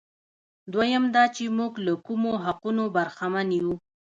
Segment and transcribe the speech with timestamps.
[0.73, 3.71] دویم دا چې موږ له کومو حقوقو برخمن یو.